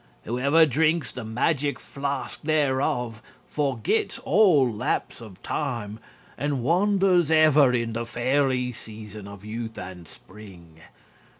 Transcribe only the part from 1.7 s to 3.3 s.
Flask thereof